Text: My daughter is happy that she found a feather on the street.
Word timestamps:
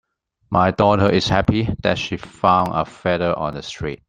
My 0.49 0.71
daughter 0.71 1.11
is 1.11 1.27
happy 1.27 1.69
that 1.83 1.99
she 1.99 2.17
found 2.17 2.69
a 2.73 2.85
feather 2.85 3.37
on 3.37 3.53
the 3.53 3.61
street. 3.61 3.99